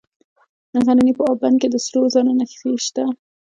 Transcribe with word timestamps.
د 0.71 0.75
غزني 0.85 1.11
په 1.17 1.23
اب 1.29 1.37
بند 1.41 1.57
کې 1.61 1.67
د 1.71 1.75
سرو 1.85 2.01
زرو 2.13 2.31
نښې 2.39 2.71
شته. 2.85 3.03